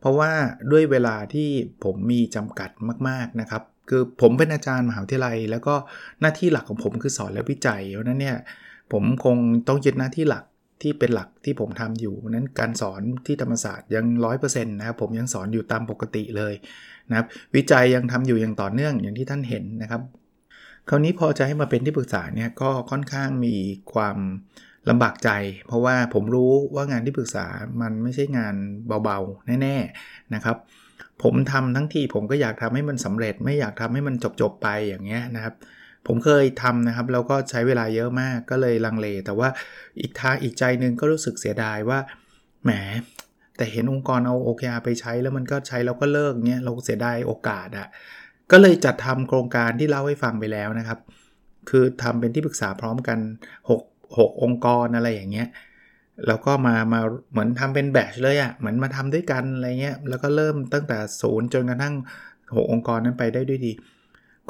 [0.00, 0.32] เพราะว่า
[0.72, 1.48] ด้วยเวลาที่
[1.84, 2.70] ผมมีจำกัด
[3.08, 5.74] มากๆนะครับ คือผมเป็นอาจารย์มหาวิทยาลัย แล้วก็
[6.20, 8.36] หน้าที่หลักของผมคือสอนและวิจัย เพราะนั้นเนี่ย
[8.92, 9.36] ผมคง
[9.68, 10.44] ต้องยึดหน้าที่หลัก
[10.82, 14.04] ที่เป็นหลักที่ผมทำอยู่นั้นการสอนที่ธรรมศาสตร์ยัง
[14.40, 16.54] 100%นะครับผมยังสอนอยู่ตามปกติเลย
[17.10, 20.02] นะครับวิจัยยังทำอยู่อย่างต่อเนื่องอย่างที่ท่านเห็นนะครับ
[20.88, 23.56] คราวนี้พอจะให้มาเป็นที่ปรึกษาเนี่ยก็ค่อนข้างมี
[23.92, 24.18] ความ
[24.90, 25.30] ลำบากใจ
[25.66, 27.46] เพราะว่าผมรู้ว่างานที่ปรึกษา
[27.82, 28.54] มันไม่ใช่งาน
[29.04, 30.56] เบาๆ แน่ๆนะครับ
[31.22, 35.54] ผมทำทั้งทีผมก็อยากทำให้มันสำเร็จ ไม่อยากทำให้มันจบๆไปอย่างเงี้ยนะครับ
[36.06, 39.48] ผมเคยทำนะครับแล้วก็ใช้เวลาเยอะมากก็เลยลังเล แต่ว่า
[40.00, 41.98] อีกทางอีกใจหนึ่งก็รู้สึกเสียดายว่า
[42.64, 42.70] แหม
[43.56, 47.88] แต่เห็นองค์กรเอา OKR ไปใช้แล้วมันก็ใช้แล้วก็เลิกเงี้ยเราเสียดายโอกาสอะ
[48.50, 50.98] ก็เลยจัดทำโครงการที่เล่าให้ฟังไปแล้วนะครับ
[51.70, 53.18] คือทำเป็นที่ปรึกษาพร้อมกัน
[53.70, 55.48] 6 6 องค์กรอะไรอย่างเงี้ย
[56.26, 61.94] แล้วก็มามาเหมือนทำเป็นแบชเลยอะ่ะเหมือนมาทำด้วยกันอะไรเงี้ยแล้วก็เริ่มตั้งแต่ศูนย์จนกระทั่ง
[62.30, 63.72] 6 องค์กรนั้นไปได้ด้วยดี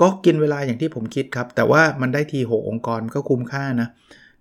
[0.00, 3.88] ก็กินเวลาอย่างที่ผมคิดครับ แต่ว่ามันได้ที6องค์กรก็คุ้มค่านะ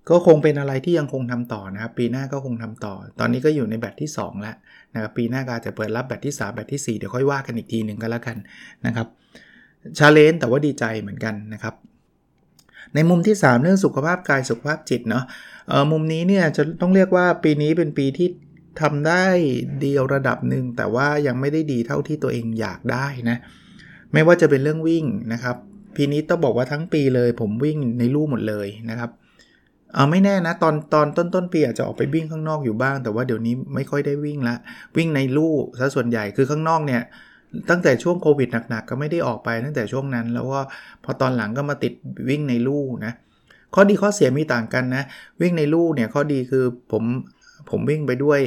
[0.10, 4.56] ก็คงเป็นอะไรที่ยังคงทำต่อนะครับ ปีหน้าก็คงทำต่อ ตอนนี้ก็อยู่ในแบตที่ 2 แล้ว
[4.94, 8.38] นะครับปีหน้าก็จะเปิดรับแบตที่ 3 แบตที่ 4 เดี๋ยวค่อยว่ากันอีกทีหนึ่งก็แล้วกัน
[8.86, 9.08] นะครับ
[9.98, 11.76] ชาเลนจ์แต่ว่าดีใจเหมือนกันนะครับ
[12.96, 15.24] ในมุมที่ 3 เรื่องสุขภาพกายสุขภาพจิตเนาะ
[15.68, 18.28] เออมุมนี้เนี่ยจะต้องเรียกว่าปีนี้เป็นปีที่
[18.82, 19.24] ทำได้
[19.84, 23.38] ดีระดับหนึ่งแต่ว่ายังไม่ได้ดีเท่าที่ตัวเองอยากได้นะ
[24.14, 25.56] ไม่ว่าจะเป็นเรื่องวิ่งนะครับ
[25.96, 29.12] ปีนี้ต้องบอกว่าทั้งปีเลยผมวิ่งในลู่หมดเลยนะครับ
[29.94, 34.56] เออไม่แน่นะตอนตอนต้นต้นปีอาจจะออกไปวิ่งข้างนอกอยู่บ้าง แต่ว่าเดี๋ยวนี้ไม่ค่อยได้วิ่งละ
[34.98, 37.02] วิ่งในลู่ซะส่วนใหญ่คือข้างนอกเนี่ย
[37.70, 40.60] ตั้งแต่ช่วงโควิดหนักๆ ก็ไม่ได้ออกไปตั้งแต่ช่วงนั้น แล้วก็
[41.04, 41.94] พอตอนหลังก็มาติด
[42.30, 43.14] วิ่งในลู่นะ
[43.74, 45.04] ข้อดีข้อเสียมีต่างกันนะ
[45.42, 47.04] วิ่งในลู่เนี่ยข้อดีคือผม
[47.70, 48.42] ผมวิ่งไปด้วย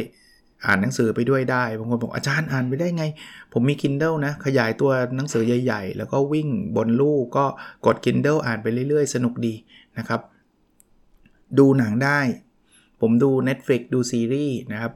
[0.67, 3.05] อ่านหนังสือไปด้วยได้บางคนบอกอาจารย์อ่านไปได้ไง
[3.53, 7.45] ผมมี Kindle นะ ขยายตัวหนังสือใหญ่ ๆ แล้วก็วิ่งบนลู่ก็
[7.87, 9.55] กด Kindle อ่านไปเรื่อยๆ สนุกดี
[9.99, 10.21] นะครับ
[11.59, 12.21] ดูหนังได้
[13.01, 14.93] ผมดู Netflix ดูซีรีส์นะครับ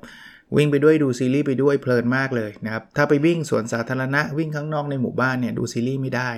[0.57, 6.31] วิ่งไปด้วยดูซีรีส์ไปด้วยเพลินมากเลยนะครับ ถ้าไปวิ่งสวนสาธารณะวิ่งข้างนอกในหมู่บ้านเนี่ยดูซีรีส์ไม่ได้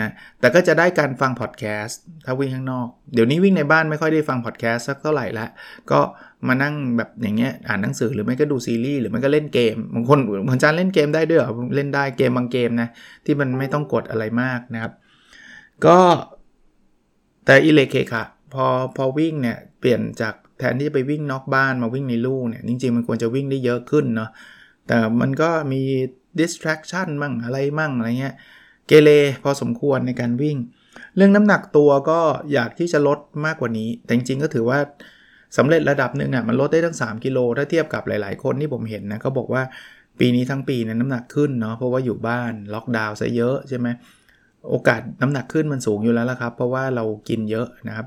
[0.00, 5.46] นะแต่ก็จะได้การฟังพอดแคสต์ถ้าวิ่งข้างนอก เดี๋ยวนี้วิ่งในบ้านไม่ค่อยได้ฟังพอดแคสต์สักเท่าไหร่ละ
[5.90, 6.00] ก็
[6.48, 12.88] มานั่งแบบอย่างเงี้ยอ่านหนังสือหรือไม่ก็ดูซีรีส์หรือไม่ก็เล่นเกมบางคนเหมือนจานเล่นเกมได้ด้วยเหรอเล่นได้เกมบางเกมนะ
[13.24, 14.92] ที่มันไม่ต้องกดอะไรมากนะครับ
[15.86, 15.98] ก็
[17.44, 24.30] แต่อิเล็กเคค่ะ พอพอวิ่งเนี่ยเปลี่ยนจาก แทนที่จะไปวิ่งนอกบ้านมาวิ่งในลู่เนี่ย จริง ๆ มันควรจะวิ่งได้เยอะขึ้นเนาะ
[24.86, 25.82] แต่มันก็มี
[26.40, 28.34] distraction มั่งอะไรมั่งอะไรเงี้ย
[28.86, 29.10] เกเร
[29.42, 30.56] พอสมควรในการวิ่ง
[31.16, 32.20] เรื่องน้ำหนักตัวก็
[32.52, 34.78] อยากที่จะลดมากกว่านี้ แต่จริงๆก็ถือว่า
[35.56, 39.62] สำเร็จระดับหนึ่งอะมันลดได้ตั้ง 3 กิโลถ้าเทียบกับหลาย ๆ คนที่ผมเห็นนะก็บอกว่า
[40.18, 43.88] ปีนี้ทั้งปีเนี่ยน้ำหนักขึ้นเนาะเพราะว่าอยู่บ้านล็อกดาวน์ซะเยอะใช่ไหม
[44.70, 48.06] โอกาสน้ำหนักขึ้นมันสูงอยู่แล้วละครับ เพราะว่าเรากินเยอะนะครับ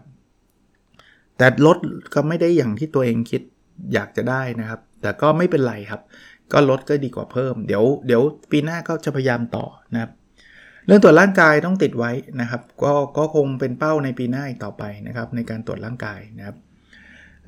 [1.41, 1.77] แต่ลด
[2.13, 3.41] ก็ไม่ได้อย่างที่ตัวเองคิด
[3.93, 6.01] อยากจะได้นะครับ แต่ก็ไม่เป็นไรครับ
[6.53, 10.11] ก็ลดก็ดีกว่าเพิ่ม เดี๋ยวเดี๋ยวปีหน้าก็จะพยายามต่อนะครับ
[10.85, 16.55] เรื่องตรวจร่างกายต้องติดไว้นะครับ ก็ก็คงเป็นเป้าในปีหน้าอีกต่อไปนะครับ ในการตรวจร่างกายนะครับ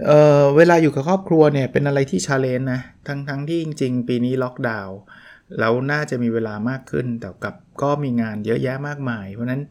[0.06, 4.98] เเวลาอยู่กับครอบครัวเนี่ยเป็นอะไรที่ชาเลนจ์นะทั้งทั้งที่จริง ๆ ปีนี้ล็อกดาวน์
[5.60, 9.62] แล้วน่าจะมีเวลามากขึ้น แต่กับก็มีงานเยอะแยะมากมาย เพราะนั้น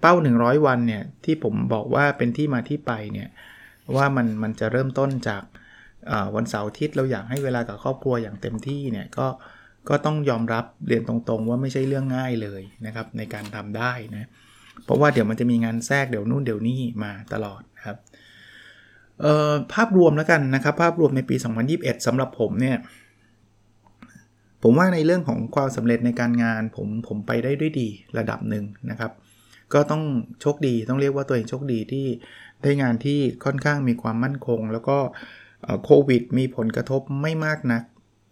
[0.00, 3.28] เป้า 100 วันเนี่ยที่ผมบอกว่าเป็นที่มาที่ไปเนี่ย
[3.94, 5.42] ว่ามันมันจะเริ่มต้นจาก
[6.34, 9.26] วันเสาร์อาทิตย์เราอยากให้เวลากับครอบครัวอย่างเต็มที่เนี่ยก็
[9.88, 14.28] ก็ต้องยอมรับเรียนตรงๆ ว่าไม่ใช่เรื่องง่ายเลยนะครับในการทำได้นะ
[14.84, 17.96] เพราะว่าเดี๋ยวมันจะมีงานแทรกเดี๋ยวนู่นเดี๋ยวนี่มาตลอดครับ
[19.72, 21.36] ภาพรวมแล้วกันนะครับ ภาพรวมในปี
[21.70, 22.76] 2021สำหรับผมเนี่ย
[24.62, 29.12] ผมว่าในเรื่องของความสำเร็จในการงานผมผมไปได้ด้วยดีระดับหนึ่งนะครับ
[29.74, 30.02] ก็ต้อง
[30.40, 32.06] โชคดีต้องเรียกว่าตัวเองโชคดีที่
[32.66, 34.98] ได้งานที่ค่อนข้างมีความมั่นคง แล้วก็
[35.84, 37.82] โควิด มีผลกระทบไม่มากนัก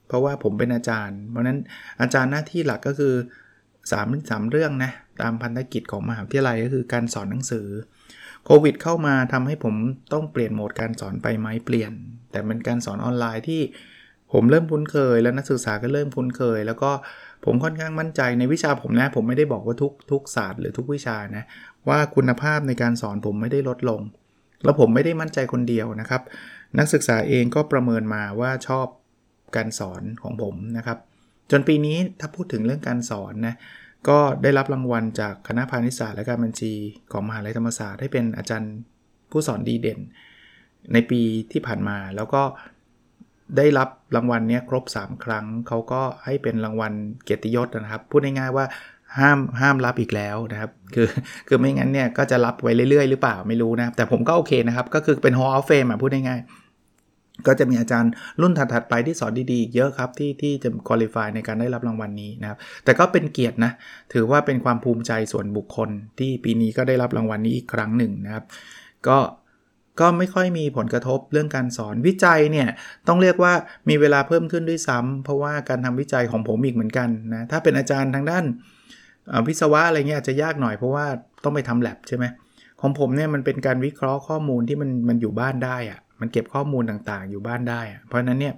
[0.08, 1.58] เพราะว่าผมเป็นอาจารย์ เพราะนั้น
[2.00, 3.14] อาจารย์หน้าที่หลักก็คือ
[3.72, 7.66] 3 3เรื่องนะ ตามพันธกิจของมหาวิทยาลัยก็คือการสอนหนังสือ
[8.44, 9.74] โควิดเข้ามาทำให้ผม
[10.12, 11.92] ต้องเปลี่ยนโหมดการสอนไปไหมเปลี่ยน
[12.30, 13.62] แต่เป็นการสอนออนไลน์ที่
[14.32, 16.90] ผมเริ่มคุ้นเคย แล้วนักศึกษาก็เริ่มคุ้นเคย แล้วก็
[17.44, 21.44] ผมค่อนข้างมั่นใจในวิชาผมนะ ผมไม่ได้บอกว่าทุกทุกศาสตร์หรือทุกวิชานะ
[21.88, 24.00] ว่าคุณภาพในการสอนผมไม่ได้ลดลง
[24.64, 26.22] แล้วผมไม่ได้มั่นใจคนเดียวนะครับ
[26.78, 28.86] นักศึกษาเองก็ประเมินมาว่าชอบ
[29.56, 30.98] การสอนของผมนะครับ
[31.50, 33.56] จนปีนี้ถ้าพูดถึงเรื่องการสอนนะ
[34.08, 36.72] ก็ได้รับรางวัลจากคณะพาณิชยศาสตร์และการบัญชี
[37.12, 38.74] ของมหาลัยธรรมศาสตร์ให้เป็นอาจารย์
[39.30, 40.00] ผู้สอนดีเด่น
[40.92, 41.20] ในปี
[41.52, 42.42] ที่ผ่านมาแล้วก็
[43.56, 46.92] ได้รับรางวัลนี้ครบ 3 ครั้ง เขาก็ให้เป็นรางวัล
[47.24, 48.64] เกียรติยศนะครับ พูดง่ายๆว่า
[49.20, 51.08] ห้ามห้ามรับอีกแล้วนะครับ คือ
[51.48, 63.72] คือไม่งั้นเนี่ยก็จะรับไว้เรื่อยๆ หรือเปล่าไม่รู้นะแต่ผมก็โอเคนะครับ ก็คือเป็น Hall of Fame อะพูดง่ายๆก็จะมีอาจารย์รุ่นถัดๆไปที่สอนดีๆ เยอะครับ ที่ที่จะคุริฟายในการได้รับรางวัลนนี้นะครับ แต่ก็เป็นเกียรตินะ
[64.12, 68.44] ถือว่าเป็นความภูมิใจส่วนบุคคล ที่ปีนี้ก็ได้รับรางวัลนนี้อีกครั้งหนึ่งนะครับ
[69.08, 69.18] ก็
[70.00, 72.68] ก็ไม่ค่อยมีผลกระทบเรื่องการสอนวิจัยเนี่ย
[73.08, 73.52] ต้องเรียกว่า
[73.88, 78.44] มีเวลาเพิ่มขึ้นด้วยซ้ำเพราะว่าการทำวิจัยของผมอีกเหมือนกันนะถ้าเป็นอาจารย์ทางด้าน
[79.48, 81.06] วิศวะอะไรเงี้ยอาจจะยากหน่อยเพราะว่า
[81.44, 82.24] ต้องไปทำแ lab ใช่ไหม
[82.80, 88.54] ของผมเนี่ยมันเป็นการวิเคราะห์ข้อมูลที่มันมันอยู่บ้านได้อะมันเก็บข้อมูลต่างๆ อยู่บ้านได้ เพราะนั้นเนี่ย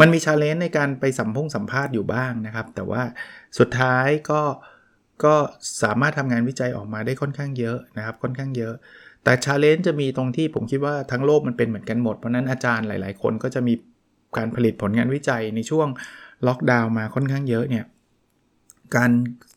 [0.00, 3.02] มันมีชาเลนจ์ในการไปสัมพงสัมภาษณ์อยู่บ้างนะครับ แต่ว่า
[3.58, 4.40] สุดท้ายก็
[5.24, 5.34] ก็
[5.82, 8.74] สามารถทำงานวิจัยออกมาได้ค่อนข้างเยอะนะครับ ค่อนข้างเยอะ
[9.24, 13.74] แต่ชาเลนจ์จะมีตรงที่ผมคิดว่าทั้งโลกมันเป็นเหมือนกันหมด เพราะนั้นอาจารย์หลาย ๆ คนก็จะมี
[14.36, 15.88] การผลิตผลงานวิจัยในช่วง
[16.46, 17.84] ล็อกดาวน์มาค่อนข้างเยอะเนี่ย
[18.96, 19.10] การ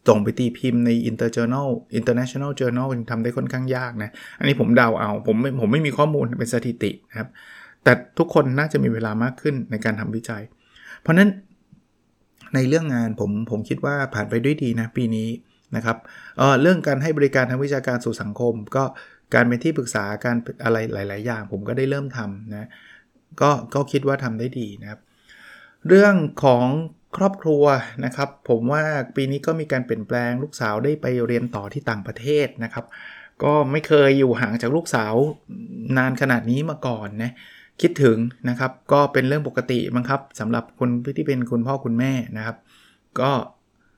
[0.07, 1.69] ส่งไปตีพิมพ์ใน Interjournal
[1.99, 7.29] International Journal ทำได้ค่อนข้างยากนะ อันนี้ผมเดาเอา ผมไม่ผมไม่มีข้อมูลเป็นสถิตินะครับ
[7.83, 10.41] แต่ทุกคนน่าจะมีเวลามากขึ้นในการทำวิจัย
[11.01, 11.29] เพราะนั้น
[12.55, 15.29] ในเรื่องงานผมผมคิดว่าผ่านไปด้วยดีนะปีนี้
[15.75, 15.97] นะครับ
[16.37, 18.83] เเรื่องการให้บริการทางวิชาการสู่สังคม ก็
[19.33, 22.69] การเป็นที่ปรึกษาการอะไรหลาย ๆ อย่าง ผมก็ได้เริ่มทำนะ
[23.41, 24.99] ก็ก็คิดว่าทำได้ดีนะครับ
[25.87, 26.67] เรื่องของ
[27.17, 27.63] ครอบครัว
[28.05, 28.83] นะครับ ผมว่า
[29.15, 32.85] ปีนี้ก็มีการเปลี่ยนแปลงลูกสาวได้ไปเรียนต่อที่ต่างประเทศนะครับ
[33.43, 35.13] ก็ไม่เคยอยู่ห่างจากลูกสาว
[35.97, 37.31] นานขนาดนี้มาก่อนนะ
[37.81, 38.17] คิดถึง
[38.49, 42.57] นะครับ ก็เป็นเรื่องปกติมั้งครับสำหรับคนที่เป็นคุณพ่อคุณแม่นะครับ
[43.19, 43.31] ก็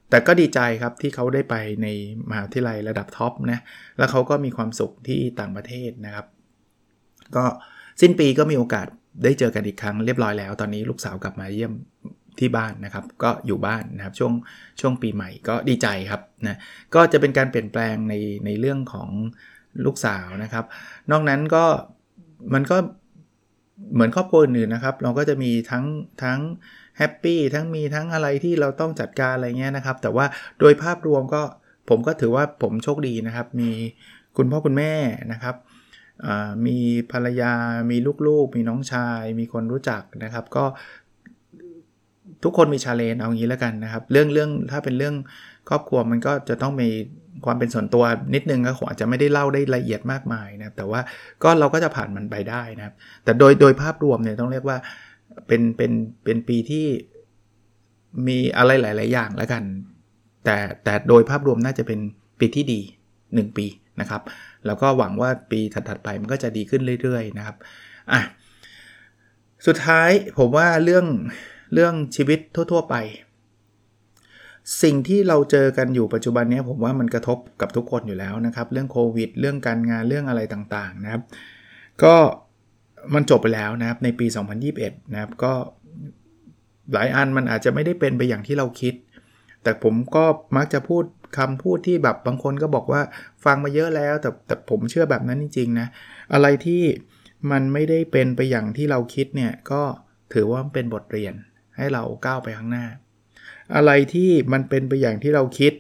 [0.09, 1.87] แต่ก็ดีใจครับที่เขาได้ไปใน
[2.29, 3.59] มหาวิทยาลัยระดับท็อปนะ
[3.97, 6.25] แล้วเขาก็มีความสุขที่ต่างประเทศนะครับ
[7.35, 7.43] ก็
[8.01, 8.87] สิ้นปีก็มีโอกาส
[9.23, 11.73] ได้เจอกันอีกครั้งเรียบร้อยแล้ว ตอนนี้ลูกสาวกลับมาเยี่ยม
[12.39, 14.33] ที่บ้านนะครับ ก็อยู่บ้านนะครับช่วง
[14.79, 16.57] ช่วงปีใหม่ก็ดีใจครับนะ
[16.95, 18.13] ก็จะเป็นการเปลี่ยนแปลงใน
[18.45, 19.09] ในเรื่องของ
[19.85, 20.65] ลูกสาวนะครับ
[21.11, 21.65] นอกนั้นก็
[22.53, 22.77] มันก็
[23.93, 25.85] เหมือนครอบครัวอื่นนะครับ เราก็จะมีทั้ง
[26.23, 26.39] ทั้ง
[26.97, 30.25] แฮปปี้ทั้งมีทั้งอะไรที่เราต้องจัดการอะไรเงี้ยนะครับ แต่ว่า
[30.59, 31.41] โดยภาพรวมก็
[31.89, 33.71] ผมก็ถือว่าผมโชคดีนะครับ มี
[34.37, 34.93] คุณพ่อคุณแม่
[35.31, 35.55] นะครับ
[36.67, 36.77] มี
[37.11, 37.53] ภรรยา
[37.91, 37.97] มี
[38.27, 40.65] ลูกๆ มีน้องชาย มีคนรู้จักนะครับ ก็
[42.43, 45.15] ทุกคนมีชาเลนเอางี้แล้วกันนะครับ เรื่องเรื่องถ้าเป็นเรื่อง
[45.69, 46.89] ครอบครัวมันก็จะต้องมี
[47.45, 51.01] ความเป็นส่วนตัวนิดนึงก็คงอาจจะไม่ได้เล่าได้ละเอียดมากมายนะแต่ว่า
[51.43, 54.77] ก็เราก็จะผ่านมันไปได้นะครับ แต่โดยโดยภาพรวมเนี่ยต้องเรียกว่า
[55.47, 55.91] เป็นเป็น
[56.23, 56.85] เป็นปีที่
[58.27, 59.63] มีอะไรหลาย ๆ อย่างแล้วกัน
[60.45, 61.99] แต่แต่โดยภาพรวมน่าจะเป็น
[62.39, 62.79] ปีที่ดี
[63.19, 63.65] 1 ปี
[64.01, 64.21] นะครับ
[64.65, 67.55] แล้วก็หวังว่าปีถัด ๆ ไปมันก็จะดีขึ้นเรื่อย ๆ นะครับ
[68.11, 68.21] อะ
[69.67, 71.05] สุดท้ายผมว่าเรื่อง
[71.73, 72.95] เรื่องชีวิตทั่ว ๆ ไป
[74.83, 81.21] สิ่งที่เราเจอกันอยู่ปัจจุบันนี้ผมว่ามันกระทบกับทุกคนอยู่แล้วนะครับ เรื่องโควิด เรื่องการงานเรื่องอะไรต่างๆนะครับ
[82.03, 82.15] ก็
[83.13, 84.25] มันจบไปแล้วนะครับในปี
[84.69, 85.53] 2021 นะครับก็
[86.93, 88.93] หลายอันมันอาจจะไม่ได้เป็นไปอย่างที่เราคิด
[89.63, 90.25] แต่ผมก็
[90.55, 91.03] มักจะพูด
[91.37, 93.01] คำพูดที่แบบบางคนก็บอกว่า
[93.45, 95.87] ฟังมาเยอะแล้ว แต่แต่ผมเชื่อแบบนั้นจริงๆนะ
[96.33, 96.81] อะไรที่
[97.51, 99.81] มันไม่ได้เป็นไปอย่างที่เราคิดเนี่ยก็
[100.33, 101.33] ถือว่าเป็นบทเรียน
[101.77, 102.85] ให้เราก้าวไปข้างหน้า
[103.75, 105.73] อะไรที่มันเป็นไปอย่างที่เราคิด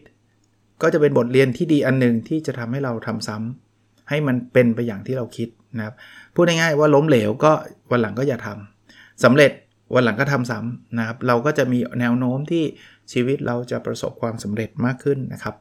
[0.81, 5.95] ก็จะเป็นบทเรียนที่ดีอันหนึ่งที่จะทำให้เราทำซ้ำให้มันเป็นไปอย่างที่เราคิดนะครับ
[6.35, 7.51] พูดง่ายๆว่าล้มเหลวก็
[7.91, 9.51] วันหลังก็อย่าทำสำเร็จ
[9.95, 12.63] วันหลังก็ทำซ้ำนะครับ เราก็จะมีแนวโน้มที่
[13.11, 15.55] ชีวิตเราจะประสบความสำเร็จมากขึ้นนะครับ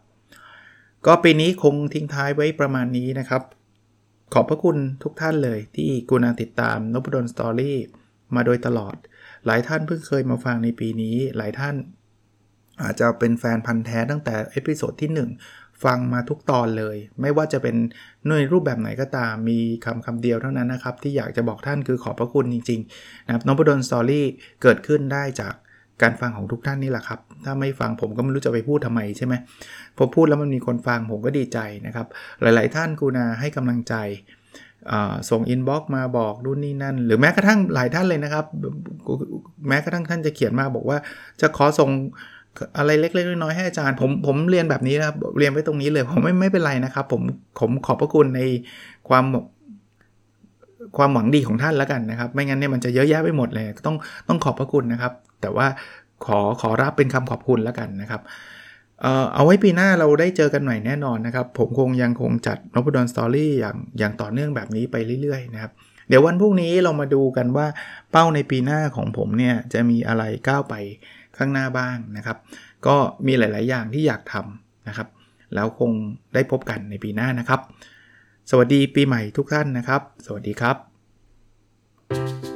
[1.06, 3.42] ก็ปีนี้คงทิ้งท้ายไว้ประมาณนี้นะครับ
[4.34, 7.78] ขอบพระคุณทุกท่านเลยที่กรุณาติดตามนพดล Story
[8.34, 8.96] มาโดยตลอด
[9.46, 11.74] หลายท่านเพิ่งเคยมาฟังในปีนี้ หลายท่าน
[12.82, 17.76] อาจจะเป็นแฟนพันธุ์แท้ตั้งแต่ episode ที่ 1 ฟังมาทุกตอนเลย ไม่ว่าจะเป็น
[18.26, 24.26] หน่วยรูปแบบไหนก็ตาม มีคำคำเดียวเท่านั้นนะครับ ที่อยากจะบอกท่านคือขอบพระคุณจริงๆนะครับนพดล Story
[24.62, 25.54] เกิดขึ้นได้จาก
[26.02, 29.34] การฟังของทุกท่านนี่แหละครับ ถ้าไม่ฟังผมก็ไม่รู้จะไปพูดทำไมใช่ไหม
[29.96, 32.06] พอพูดแล้วมันมีคนฟังผมก็ดีใจนะครับ
[32.42, 33.94] หลาย ๆ ท่านกูนาให้กำลังใจ
[35.30, 38.44] ส่งอินบ็อกมาบอกรุ่นนี่นั่น หรือแม้กระทั่งหลายท่านเลยนะครับ
[39.68, 40.98] แม้กระทั่งท่านจะเขียนมาบอกว่า
[41.40, 41.90] จะขอส่ง
[42.78, 47.22] อะไรเล็กๆน้อยๆให้อาจารย์ผมผมเรียนแบบนี้นะครับเรียนไว้ตรงนี้เลยผมไม่ไม่เป็นไรนะครับ ผม
[47.60, 48.40] ผมขอบพระคุณใน
[49.08, 49.24] ความ
[50.96, 53.96] ความหวังดีของท่านแล้วกันนะครับ ไม่งั้นเนี่ยมันจะเยอะแยะไปหมดเลย ต้อง
[54.28, 55.66] ต้องขอบพระคุณนะครับ แต่ว่า
[56.26, 58.20] ขอขอรับเป็นคำขอบคุณแล้วกันนะครับ
[59.34, 65.72] เอาไว้ปีหน้าเราได้เจอกันใหม่แน่นอนนะครับ ผมคงยังคงจัดนพดลสตอรี่อย่างอย่างต่อเนื่องแบบนี้ไปเรื่อยๆนะครับ
[66.08, 67.66] เดี๋ยววันพรุ่งนี้เรามาดูกันว่า
[68.10, 70.74] เป้าในปีหน้าของผมเนี่ยจะมีอะไรก้าวไป
[71.36, 72.36] ข้างหน้าบ้างนะครับ
[72.86, 75.08] ก็มีหลาย ๆ อย่างที่อยากทำนะครับ
[75.54, 75.92] แล้วคง
[76.34, 77.60] ได้พบกันในปีหน้านะครับ
[78.50, 82.55] สวัสดีปีใหม่ทุกท่านนะครับ สวัสดีครับ